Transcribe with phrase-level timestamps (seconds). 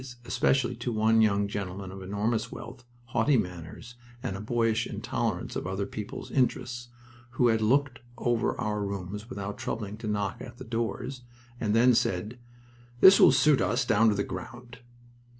[0.03, 3.93] 's, especially to one young gentleman of enormous wealth, haughty manners,
[4.23, 6.87] and a boyish intolerance of other people's interests,
[7.33, 11.21] who had looked over our rooms without troubling to knock at the doors,
[11.59, 12.39] and then said,
[12.99, 14.79] "This will suit us down to the ground."